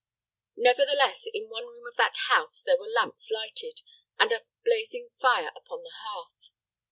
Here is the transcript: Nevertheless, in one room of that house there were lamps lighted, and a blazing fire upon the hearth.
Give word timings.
Nevertheless, 0.57 1.27
in 1.31 1.47
one 1.49 1.67
room 1.67 1.85
of 1.85 1.95
that 1.97 2.17
house 2.27 2.63
there 2.63 2.79
were 2.79 2.89
lamps 2.89 3.29
lighted, 3.29 3.81
and 4.17 4.31
a 4.31 4.47
blazing 4.65 5.09
fire 5.21 5.51
upon 5.55 5.83
the 5.83 5.93
hearth. 6.07 6.49